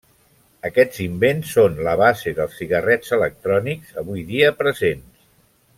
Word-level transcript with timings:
Aquests 0.69 1.01
invents 1.03 1.51
són 1.57 1.77
la 1.89 1.93
base 2.01 2.33
dels 2.41 2.57
cigarrets 2.63 3.15
electrònics 3.19 3.95
avui 4.05 4.25
dia 4.33 4.55
presents. 4.65 5.29